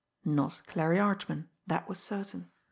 Not 0.25 0.63
Clarie 0.65 0.97
Archman 0.97 1.47
that 1.67 1.87
was 1.87 1.99
certain. 1.99 2.49